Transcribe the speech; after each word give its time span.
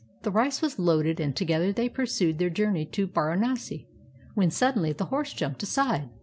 The 0.23 0.31
rice 0.31 0.63
was 0.63 0.79
loaded 0.79 1.19
and 1.19 1.35
together 1.35 1.71
they 1.71 1.87
pursued 1.87 2.39
their 2.39 2.49
journey 2.49 2.85
to 2.87 3.05
Baranasi, 3.07 3.85
when 4.33 4.49
suddenly 4.49 4.93
the 4.93 5.05
horse 5.13 5.31
jumped 5.31 5.61
aside. 5.61 6.09